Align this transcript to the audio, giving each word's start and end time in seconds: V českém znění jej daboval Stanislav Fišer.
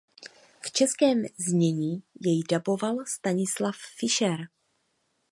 V 0.61 0.71
českém 0.71 1.23
znění 1.37 2.03
jej 2.21 2.41
daboval 2.51 2.95
Stanislav 3.07 3.75
Fišer. 3.99 4.37